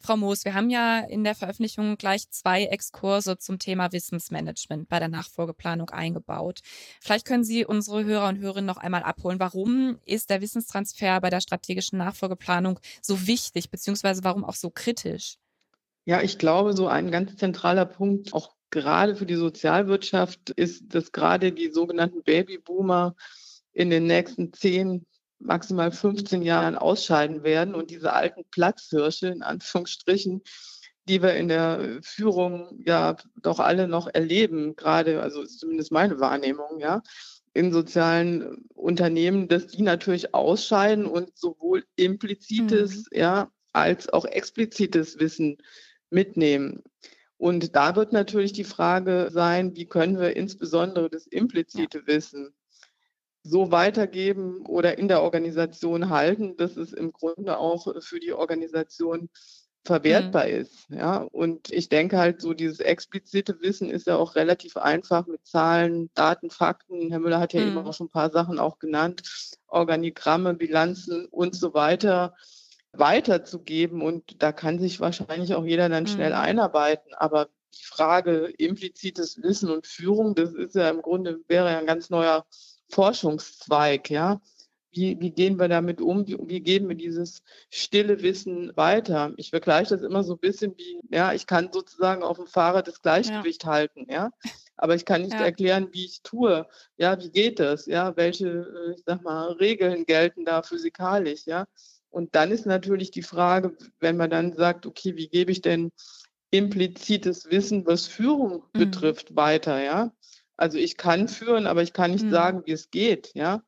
[0.00, 4.98] Frau Moos, wir haben ja in der Veröffentlichung gleich zwei Exkurse zum Thema Wissensmanagement bei
[4.98, 6.60] der Nachfolgeplanung eingebaut.
[7.00, 9.38] Vielleicht können Sie unsere Hörer und Hörerinnen noch einmal abholen.
[9.38, 14.70] Warum ist der Wissens Wissenstransfer bei der strategischen Nachfolgeplanung so wichtig, beziehungsweise warum auch so
[14.70, 15.36] kritisch?
[16.04, 21.12] Ja, ich glaube, so ein ganz zentraler Punkt, auch gerade für die Sozialwirtschaft ist, dass
[21.12, 23.14] gerade die sogenannten Babyboomer
[23.72, 25.06] in den nächsten zehn,
[25.38, 30.42] maximal 15 Jahren ausscheiden werden und diese alten Platzhirsche in Anführungsstrichen,
[31.08, 36.20] die wir in der Führung ja doch alle noch erleben, gerade, also ist zumindest meine
[36.20, 37.02] Wahrnehmung, ja,
[37.54, 43.18] in sozialen Unternehmen, dass die natürlich ausscheiden und sowohl implizites, mhm.
[43.18, 45.58] ja, als auch explizites Wissen
[46.10, 46.82] mitnehmen.
[47.36, 52.06] Und da wird natürlich die Frage sein, wie können wir insbesondere das implizite ja.
[52.06, 52.54] Wissen
[53.42, 59.28] so weitergeben oder in der Organisation halten, dass es im Grunde auch für die Organisation
[59.84, 60.54] verwertbar mhm.
[60.54, 60.86] ist.
[60.90, 65.46] Ja, und ich denke halt so, dieses explizite Wissen ist ja auch relativ einfach mit
[65.46, 67.10] Zahlen, Daten, Fakten.
[67.10, 67.68] Herr Müller hat ja mhm.
[67.68, 69.22] eben auch schon ein paar Sachen auch genannt,
[69.66, 72.34] Organigramme, Bilanzen und so weiter
[72.92, 74.02] weiterzugeben.
[74.02, 76.36] Und da kann sich wahrscheinlich auch jeder dann schnell mhm.
[76.36, 77.14] einarbeiten.
[77.14, 81.86] Aber die Frage implizites Wissen und Führung, das ist ja im Grunde, wäre ja ein
[81.86, 82.44] ganz neuer
[82.90, 84.40] Forschungszweig, ja.
[84.92, 86.26] Wie, wie gehen wir damit um?
[86.26, 89.32] Wie, wie geben wir dieses stille Wissen weiter?
[89.36, 92.88] Ich vergleiche das immer so ein bisschen wie, ja, ich kann sozusagen auf dem Fahrrad
[92.88, 93.70] das Gleichgewicht ja.
[93.70, 94.30] halten, ja.
[94.76, 95.40] Aber ich kann nicht ja.
[95.40, 96.66] erklären, wie ich tue.
[96.96, 97.86] Ja, wie geht das?
[97.86, 101.66] Ja, welche, äh, ich sag mal, Regeln gelten da physikalisch, ja.
[102.10, 105.92] Und dann ist natürlich die Frage, wenn man dann sagt, okay, wie gebe ich denn
[106.50, 108.78] implizites Wissen, was Führung mhm.
[108.78, 110.12] betrifft, weiter, ja?
[110.56, 112.30] Also ich kann führen, aber ich kann nicht mhm.
[112.30, 113.62] sagen, wie es geht, ja?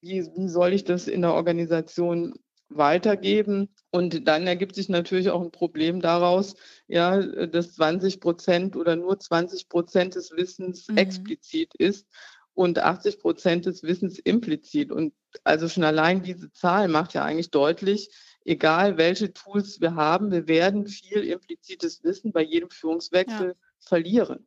[0.00, 2.34] Wie, wie soll ich das in der Organisation
[2.68, 3.74] weitergeben?
[3.90, 6.54] Und dann ergibt sich natürlich auch ein Problem daraus,
[6.86, 10.96] ja, dass 20 Prozent oder nur 20 Prozent des Wissens mhm.
[10.96, 12.06] explizit ist
[12.54, 14.92] und 80 Prozent des Wissens implizit.
[14.92, 18.10] Und also schon allein diese Zahl macht ja eigentlich deutlich,
[18.44, 23.54] egal welche Tools wir haben, wir werden viel implizites Wissen bei jedem Führungswechsel ja.
[23.78, 24.46] verlieren.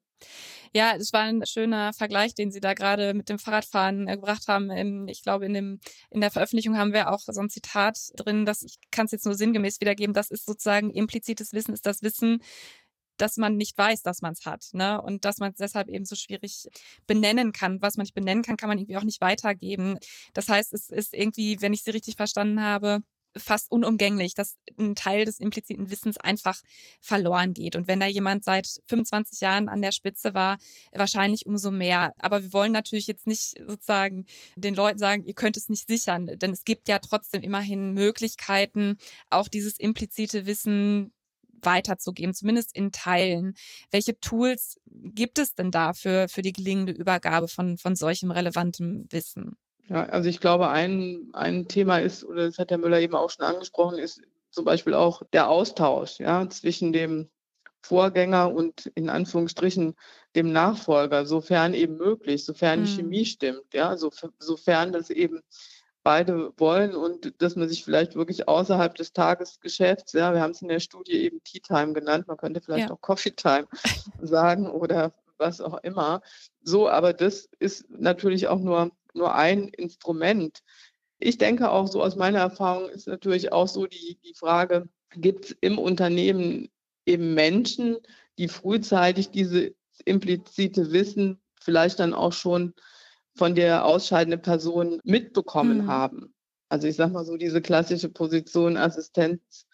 [0.76, 4.48] Ja, es war ein schöner Vergleich, den Sie da gerade mit dem Fahrradfahren äh, gebracht
[4.48, 5.08] haben.
[5.08, 8.64] Ich glaube, in, dem, in der Veröffentlichung haben wir auch so ein Zitat drin, das
[8.64, 10.16] ich kann es jetzt nur sinngemäß wiedergeben.
[10.16, 12.42] Das ist sozusagen implizites Wissen, ist das Wissen,
[13.18, 14.70] dass man nicht weiß, dass man es hat.
[14.74, 15.00] Ne?
[15.02, 16.68] Und dass man es deshalb eben so schwierig
[17.06, 17.82] benennen kann.
[17.82, 20.00] Was man nicht benennen kann, kann man irgendwie auch nicht weitergeben.
[20.34, 23.04] Das heißt, es ist irgendwie, wenn ich Sie richtig verstanden habe,
[23.38, 26.62] fast unumgänglich, dass ein Teil des impliziten Wissens einfach
[27.02, 27.76] verloren geht.
[27.76, 30.58] Und wenn da jemand seit 25 Jahren an der Spitze war,
[30.92, 32.14] wahrscheinlich umso mehr.
[32.20, 36.28] Aber wir wollen natürlich jetzt nicht sozusagen den Leuten sagen, ihr könnt es nicht sichern,
[36.28, 38.98] denn es gibt ja trotzdem immerhin Möglichkeiten,
[39.30, 41.14] auch dieses implizite Wissen
[41.66, 43.56] weiterzugeben, zumindest in Teilen.
[43.92, 49.08] Welche Tools gibt es denn da für, für die gelingende Übergabe von, von solchem relevantem
[49.10, 49.56] Wissen?
[49.94, 53.30] Ja, also ich glaube, ein, ein Thema ist, oder das hat Herr Müller eben auch
[53.30, 57.30] schon angesprochen, ist zum Beispiel auch der Austausch ja, zwischen dem
[57.84, 59.94] Vorgänger und in Anführungsstrichen
[60.36, 62.96] dem Nachfolger, sofern eben möglich, sofern die mhm.
[62.96, 65.42] Chemie stimmt, ja, so, sofern das eben
[66.02, 70.62] beide wollen und dass man sich vielleicht wirklich außerhalb des Tagesgeschäfts, ja, wir haben es
[70.64, 72.96] in der Studie eben Tea Time genannt, man könnte vielleicht ja.
[72.96, 73.68] auch Coffee Time
[74.22, 76.22] sagen oder was auch immer.
[76.64, 80.60] So, aber das ist natürlich auch nur, nur ein Instrument.
[81.20, 85.46] Ich denke auch so aus meiner Erfahrung ist natürlich auch so die, die Frage, gibt
[85.46, 86.70] es im Unternehmen
[87.06, 87.98] eben Menschen,
[88.38, 89.72] die frühzeitig dieses
[90.06, 92.74] implizite Wissen vielleicht dann auch schon
[93.36, 95.88] von der ausscheidenden Person mitbekommen mhm.
[95.88, 96.34] haben.
[96.70, 99.68] Also ich sage mal so diese klassische Position Assistenz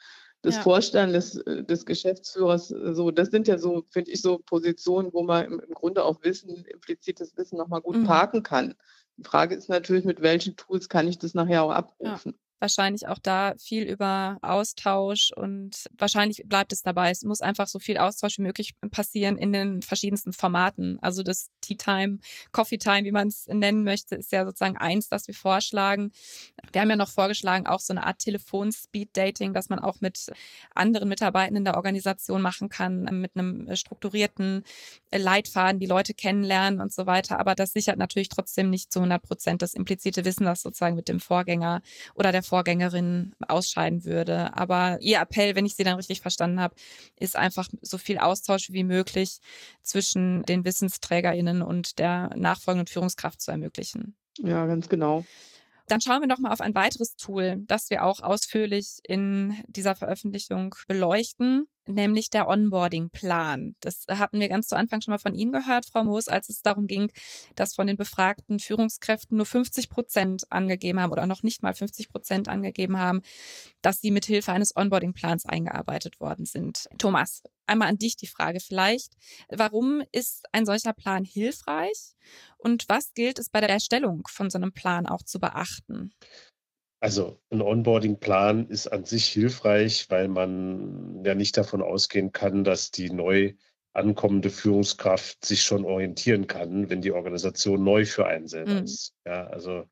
[0.44, 0.62] des ja.
[0.62, 5.12] Vorstandes, des, äh, des Geschäftsführers, äh, so, das sind ja so, finde ich, so Positionen,
[5.12, 8.06] wo man im, im Grunde auch Wissen, implizites Wissen nochmal gut mhm.
[8.06, 8.76] parken kann.
[9.20, 12.34] Die Frage ist natürlich, mit welchen Tools kann ich das nachher auch abrufen?
[12.34, 17.10] Ja wahrscheinlich auch da viel über Austausch und wahrscheinlich bleibt es dabei.
[17.10, 21.00] Es muss einfach so viel Austausch wie möglich passieren in den verschiedensten Formaten.
[21.02, 22.20] Also das Tea Time,
[22.52, 26.12] Coffee Time, wie man es nennen möchte, ist ja sozusagen eins, das wir vorschlagen.
[26.72, 30.32] Wir haben ja noch vorgeschlagen, auch so eine Art Telefon-Speed-Dating, dass man auch mit
[30.76, 34.64] anderen Mitarbeitenden der Organisation machen kann, mit einem strukturierten
[35.12, 37.40] Leitfaden, die Leute kennenlernen und so weiter.
[37.40, 41.08] Aber das sichert natürlich trotzdem nicht zu 100 Prozent das implizite Wissen, das sozusagen mit
[41.08, 41.82] dem Vorgänger
[42.16, 44.56] oder der Vorgängerin ausscheiden würde.
[44.58, 46.74] Aber ihr Appell, wenn ich sie dann richtig verstanden habe,
[47.16, 49.40] ist einfach so viel Austausch wie möglich
[49.84, 54.16] zwischen den WissensträgerInnen und der nachfolgenden Führungskraft zu ermöglichen.
[54.40, 55.26] Ja, ganz genau.
[55.88, 59.96] Dann schauen wir noch mal auf ein weiteres Tool, das wir auch ausführlich in dieser
[59.96, 63.76] Veröffentlichung beleuchten, nämlich der Onboarding-Plan.
[63.80, 66.62] Das hatten wir ganz zu Anfang schon mal von Ihnen gehört, Frau Moos, als es
[66.62, 67.12] darum ging,
[67.56, 72.10] dass von den befragten Führungskräften nur 50 Prozent angegeben haben oder noch nicht mal 50
[72.10, 73.22] Prozent angegeben haben,
[73.82, 76.88] dass sie mithilfe eines Onboarding-Plans eingearbeitet worden sind.
[76.98, 79.14] Thomas, einmal an dich die Frage vielleicht.
[79.50, 82.16] Warum ist ein solcher Plan hilfreich?
[82.58, 86.14] Und was gilt es bei der Erstellung von so einem Plan auch zu beachten?
[87.02, 92.92] Also ein Onboarding-Plan ist an sich hilfreich, weil man ja nicht davon ausgehen kann, dass
[92.92, 93.54] die neu
[93.94, 98.84] ankommende Führungskraft sich schon orientieren kann, wenn die Organisation neu für einen selber mhm.
[98.84, 99.14] ist.
[99.26, 99.86] Ja, also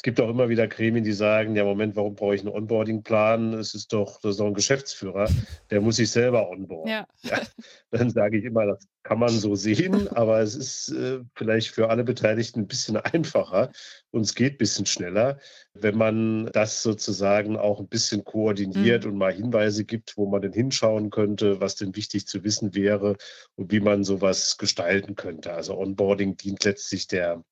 [0.00, 3.52] es gibt auch immer wieder Gremien, die sagen, ja Moment, warum brauche ich einen Onboarding-Plan?
[3.52, 5.28] Es ist doch, das ist doch ein Geschäftsführer,
[5.68, 6.90] der muss sich selber onboarden.
[6.90, 7.06] Ja.
[7.20, 7.42] Ja,
[7.90, 11.90] dann sage ich immer, das kann man so sehen, aber es ist äh, vielleicht für
[11.90, 13.72] alle Beteiligten ein bisschen einfacher
[14.10, 15.38] und es geht ein bisschen schneller,
[15.74, 19.12] wenn man das sozusagen auch ein bisschen koordiniert mhm.
[19.12, 23.18] und mal Hinweise gibt, wo man denn hinschauen könnte, was denn wichtig zu wissen wäre
[23.56, 25.52] und wie man sowas gestalten könnte.
[25.52, 27.44] Also Onboarding dient letztlich der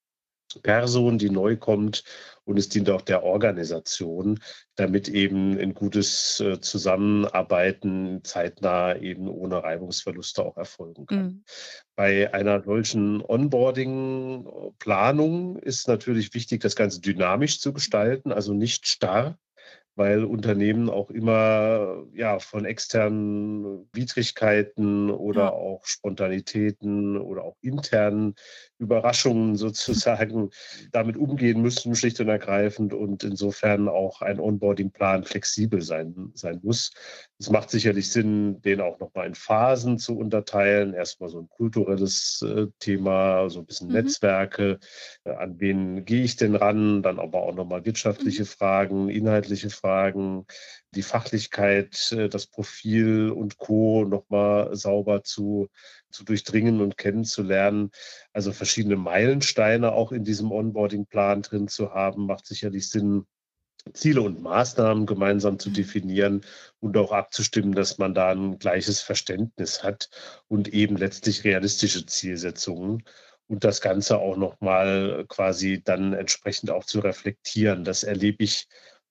[0.63, 2.05] Person, die neu kommt
[2.45, 4.41] und es dient auch der Organisation,
[4.75, 11.27] damit eben ein gutes äh, Zusammenarbeiten zeitnah eben ohne Reibungsverluste auch erfolgen kann.
[11.27, 11.45] Mhm.
[11.95, 19.39] Bei einer solchen Onboarding-Planung ist natürlich wichtig, das Ganze dynamisch zu gestalten, also nicht starr,
[19.99, 25.51] weil Unternehmen auch immer ja, von externen Widrigkeiten oder ja.
[25.51, 28.37] auch Spontanitäten oder auch internen
[28.79, 30.51] Überraschungen sozusagen
[30.93, 32.95] damit umgehen müssen, schlicht und ergreifend.
[32.95, 36.93] Und insofern auch ein Onboarding-Plan flexibel sein, sein muss.
[37.41, 40.95] Es macht sicherlich Sinn, den auch nochmal in Phasen zu unterteilen.
[40.95, 43.95] Erstmal so ein kulturelles äh, Thema, so ein bisschen mhm.
[43.95, 44.79] Netzwerke.
[45.25, 47.03] Äh, an wen gehe ich denn ran?
[47.03, 48.47] Dann aber auch nochmal wirtschaftliche mhm.
[48.47, 49.88] Fragen, inhaltliche Fragen,
[50.95, 54.05] die Fachlichkeit, äh, das Profil und Co.
[54.05, 55.69] nochmal sauber zu,
[56.11, 57.91] zu durchdringen und kennenzulernen.
[58.33, 63.27] Also verschiedene Meilensteine auch in diesem Onboarding-Plan drin zu haben, macht sicherlich Sinn.
[63.95, 65.75] Ziele und Maßnahmen gemeinsam zu mhm.
[65.75, 66.41] definieren
[66.81, 70.11] und auch abzustimmen, dass man da ein gleiches Verständnis hat
[70.49, 73.05] und eben letztlich realistische Zielsetzungen
[73.49, 77.83] und das Ganze auch nochmal quasi dann entsprechend auch zu reflektieren.
[77.85, 78.69] Das erlebe ich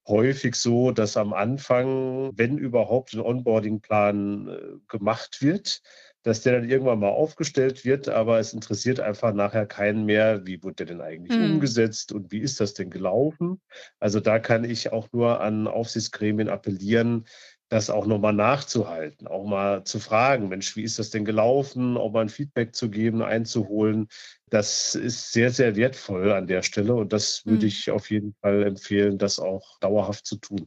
[0.08, 5.82] häufig so, dass am Anfang, wenn überhaupt ein Onboarding-Plan äh, gemacht wird,
[6.22, 10.62] dass der dann irgendwann mal aufgestellt wird, aber es interessiert einfach nachher keinen mehr, wie
[10.62, 11.54] wurde der denn eigentlich mhm.
[11.54, 13.60] umgesetzt und wie ist das denn gelaufen.
[14.00, 17.24] Also da kann ich auch nur an Aufsichtsgremien appellieren,
[17.68, 22.10] das auch nochmal nachzuhalten, auch mal zu fragen, Mensch, wie ist das denn gelaufen, auch
[22.12, 24.08] mal ein Feedback zu geben, einzuholen.
[24.50, 27.68] Das ist sehr, sehr wertvoll an der Stelle und das würde mhm.
[27.68, 30.66] ich auf jeden Fall empfehlen, das auch dauerhaft zu tun.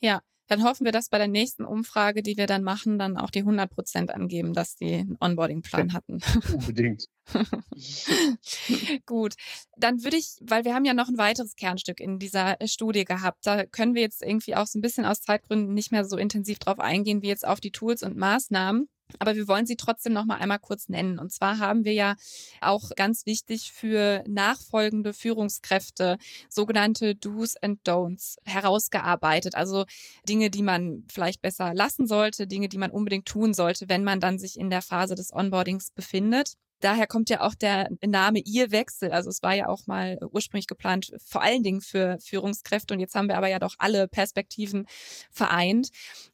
[0.00, 3.30] Ja, dann hoffen wir, dass bei der nächsten Umfrage, die wir dann machen, dann auch
[3.30, 6.20] die 100 Prozent angeben, dass die einen Onboarding-Plan hatten.
[6.52, 7.06] Unbedingt.
[9.06, 9.34] Gut,
[9.78, 13.46] dann würde ich, weil wir haben ja noch ein weiteres Kernstück in dieser Studie gehabt,
[13.46, 16.58] da können wir jetzt irgendwie auch so ein bisschen aus Zeitgründen nicht mehr so intensiv
[16.58, 18.90] drauf eingehen wie jetzt auf die Tools und Maßnahmen.
[19.18, 21.18] Aber wir wollen sie trotzdem noch mal einmal kurz nennen.
[21.18, 22.16] Und zwar haben wir ja
[22.60, 29.54] auch ganz wichtig für nachfolgende Führungskräfte sogenannte Do's and Don'ts herausgearbeitet.
[29.54, 29.84] Also
[30.28, 34.20] Dinge, die man vielleicht besser lassen sollte, Dinge, die man unbedingt tun sollte, wenn man
[34.20, 38.70] dann sich in der Phase des Onboardings befindet daher kommt ja auch der Name ihr
[38.70, 39.12] Wechsel.
[39.12, 42.94] Also es war ja auch mal ursprünglich geplant, vor allen Dingen für Führungskräfte.
[42.94, 44.86] Und jetzt haben wir aber ja doch alle Perspektiven
[45.30, 45.88] vereint.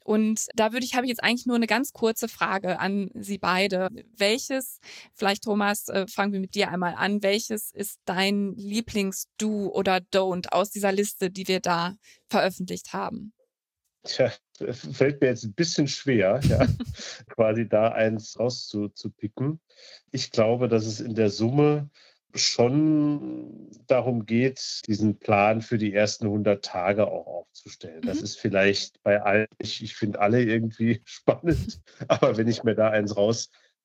[0.04, 3.38] Und da würde ich, habe ich jetzt eigentlich nur eine ganz kurze Frage an Sie
[3.38, 3.88] beide.
[4.16, 4.80] Welches,
[5.14, 7.22] vielleicht Thomas, äh, fangen wir mit dir einmal an.
[7.22, 11.94] Welches ist dein Lieblings-Do oder Don't aus dieser Liste, die wir da
[12.28, 13.32] veröffentlicht haben?
[14.08, 14.32] Tja,
[14.72, 16.66] fällt mir jetzt ein bisschen schwer, ja,
[17.28, 19.60] quasi da eins rauszupicken.
[20.10, 21.90] Ich glaube, dass es in der Summe
[22.34, 28.00] schon darum geht, diesen Plan für die ersten 100 Tage auch aufzustellen.
[28.02, 28.24] Das mhm.
[28.24, 32.88] ist vielleicht bei allen, ich, ich finde alle irgendwie spannend, aber wenn ich mir da
[32.88, 33.14] eins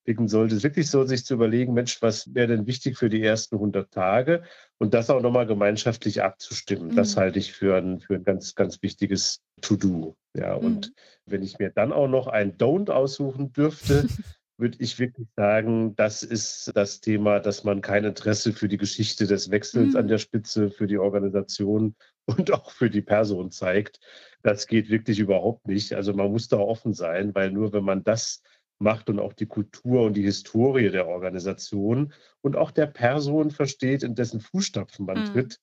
[0.04, 3.22] rauspicken sollte, ist wirklich so, sich zu überlegen, Mensch, was wäre denn wichtig für die
[3.22, 4.42] ersten 100 Tage
[4.78, 6.88] und das auch nochmal gemeinschaftlich abzustimmen.
[6.88, 6.96] Mhm.
[6.96, 10.16] Das halte ich für ein, für ein ganz, ganz wichtiges To-Do.
[10.36, 10.92] Ja, und mhm.
[11.26, 14.06] wenn ich mir dann auch noch ein Don't aussuchen dürfte,
[14.56, 19.26] würde ich wirklich sagen, das ist das Thema, dass man kein Interesse für die Geschichte
[19.26, 19.96] des Wechsels mhm.
[19.96, 23.98] an der Spitze, für die Organisation und auch für die Person zeigt.
[24.42, 25.94] Das geht wirklich überhaupt nicht.
[25.94, 28.42] Also man muss da offen sein, weil nur wenn man das
[28.78, 34.02] macht und auch die Kultur und die Historie der Organisation und auch der Person versteht,
[34.02, 35.24] in dessen Fußstapfen man mhm.
[35.26, 35.60] tritt,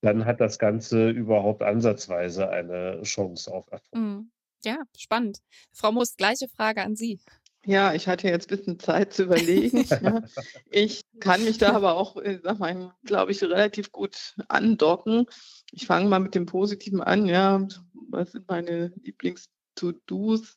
[0.00, 4.02] dann hat das Ganze überhaupt ansatzweise eine Chance auf Erfolg.
[4.02, 4.30] Mhm.
[4.64, 5.38] Ja, spannend.
[5.72, 7.18] Frau Muss, gleiche Frage an Sie.
[7.64, 9.84] Ja, ich hatte jetzt ein bisschen Zeit zu überlegen.
[10.70, 15.26] Ich kann mich da aber auch, äh, sag mal, glaube ich, relativ gut andocken.
[15.70, 17.26] Ich fange mal mit dem Positiven an.
[17.26, 17.66] Ja,
[18.10, 20.56] was sind meine Lieblings-To-Dos?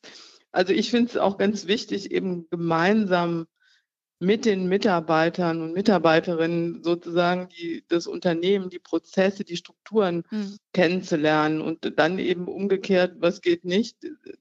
[0.56, 3.46] Also ich finde es auch ganz wichtig, eben gemeinsam
[4.18, 10.56] mit den Mitarbeitern und Mitarbeiterinnen sozusagen die, das Unternehmen, die Prozesse, die Strukturen mhm.
[10.72, 13.98] kennenzulernen und dann eben umgekehrt, was geht nicht,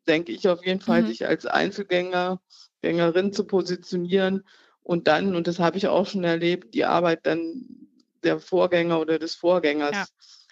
[0.08, 1.08] denke ich auf jeden Fall, mhm.
[1.08, 2.40] sich als Einzelgänger,
[2.82, 4.46] Gängerin zu positionieren
[4.84, 7.90] und dann, und das habe ich auch schon erlebt, die Arbeit dann
[8.24, 10.06] der Vorgänger oder des Vorgängers ja.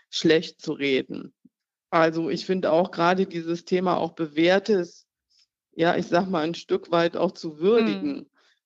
[0.09, 1.33] schlecht zu reden.
[1.89, 5.07] Also ich finde auch gerade dieses Thema auch bewährtes,
[5.75, 8.17] ja, ich sag mal, ein Stück weit auch zu würdigen.
[8.17, 8.25] Mhm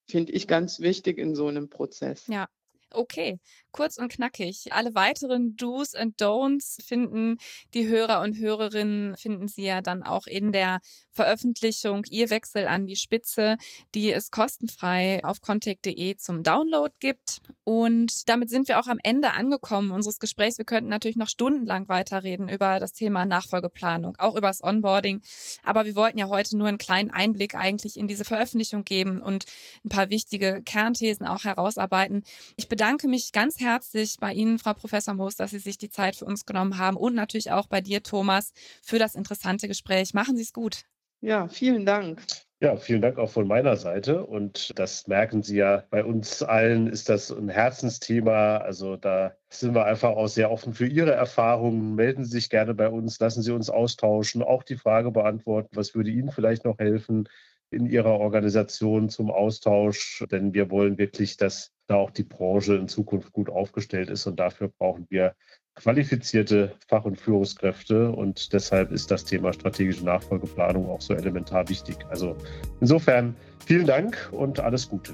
[0.09, 2.27] finde ich ganz wichtig in so einem Prozess.
[2.27, 2.47] Ja,
[2.91, 3.39] Okay,
[3.77, 4.73] kurz und knackig.
[4.73, 7.37] Alle weiteren Do's and Don'ts finden
[7.75, 10.79] die Hörer und Hörerinnen, finden Sie ja dann auch in der
[11.11, 13.57] Veröffentlichung Ihr Wechsel an die Spitze,
[13.93, 17.41] die es kostenfrei auf contact.de zum Download gibt.
[17.63, 20.57] Und damit sind wir auch am Ende angekommen unseres Gesprächs.
[20.57, 25.21] Wir könnten natürlich noch stundenlang weiterreden über das Thema Nachfolgeplanung, auch über das Onboarding.
[25.63, 29.45] Aber wir wollten ja heute nur einen kleinen Einblick eigentlich in diese Veröffentlichung geben und
[29.85, 32.23] ein paar wichtige Kernthesen auch herausarbeiten.
[32.55, 36.15] Ich bedanke mich ganz herzlich bei Ihnen, Frau Professor Moos, dass Sie sich die Zeit
[36.15, 40.13] für uns genommen haben und natürlich auch bei dir, Thomas, für das interessante Gespräch.
[40.13, 40.83] Machen Sie es gut.
[41.19, 42.21] Ja, vielen Dank.
[42.59, 44.25] Ja, vielen Dank auch von meiner Seite.
[44.25, 48.57] Und das merken Sie ja, bei uns allen ist das ein Herzensthema.
[48.57, 51.93] Also da sind wir einfach auch sehr offen für Ihre Erfahrungen.
[51.95, 55.93] Melden Sie sich gerne bei uns, lassen Sie uns austauschen, auch die Frage beantworten, was
[55.93, 57.27] würde Ihnen vielleicht noch helfen
[57.69, 60.23] in Ihrer Organisation zum Austausch.
[60.31, 64.25] Denn wir wollen wirklich, dass da auch die Branche in Zukunft gut aufgestellt ist.
[64.27, 65.35] Und dafür brauchen wir
[65.75, 68.11] qualifizierte Fach- und Führungskräfte.
[68.11, 71.97] Und deshalb ist das Thema strategische Nachfolgeplanung auch so elementar wichtig.
[72.09, 72.35] Also
[72.81, 75.13] insofern vielen Dank und alles Gute.